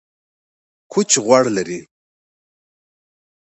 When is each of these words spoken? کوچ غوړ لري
کوچ 0.91 1.09
غوړ 1.25 1.43
لري 1.55 1.79